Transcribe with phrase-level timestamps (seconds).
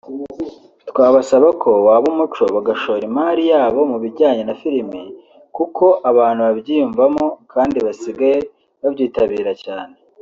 [0.89, 5.01] Twabasaba ko waba umuco bagashora imari yabo mu bijyanye n’amafilimi
[5.55, 8.37] kuko abantu babyiyumvamo kandi basigaye
[8.81, 9.95] babyitabira cyane